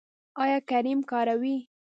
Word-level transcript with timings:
ایا 0.43 0.59
کریم 0.69 0.99
کاروئ؟ 1.09 1.55